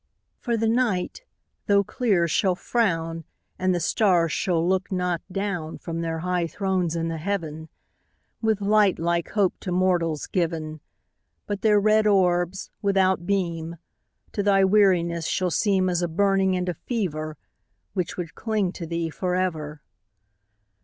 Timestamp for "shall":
2.27-2.55, 4.31-4.63, 15.27-15.51